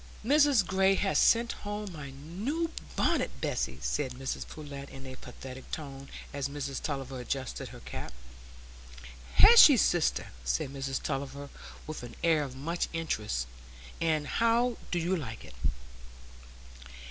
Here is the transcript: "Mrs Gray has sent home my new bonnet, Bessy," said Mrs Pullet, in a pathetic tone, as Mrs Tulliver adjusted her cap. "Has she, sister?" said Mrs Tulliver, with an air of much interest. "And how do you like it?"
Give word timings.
"Mrs 0.25 0.65
Gray 0.65 0.95
has 0.95 1.19
sent 1.19 1.51
home 1.51 1.91
my 1.93 2.09
new 2.09 2.71
bonnet, 2.95 3.29
Bessy," 3.39 3.77
said 3.83 4.15
Mrs 4.15 4.47
Pullet, 4.47 4.89
in 4.89 5.05
a 5.05 5.13
pathetic 5.15 5.69
tone, 5.69 6.09
as 6.33 6.49
Mrs 6.49 6.81
Tulliver 6.81 7.19
adjusted 7.19 7.67
her 7.67 7.81
cap. 7.81 8.11
"Has 9.35 9.61
she, 9.61 9.77
sister?" 9.77 10.31
said 10.43 10.71
Mrs 10.73 11.03
Tulliver, 11.03 11.49
with 11.85 12.01
an 12.01 12.15
air 12.23 12.41
of 12.41 12.55
much 12.55 12.87
interest. 12.93 13.45
"And 14.01 14.25
how 14.25 14.75
do 14.89 14.97
you 14.97 15.15
like 15.15 15.45
it?" 15.45 15.53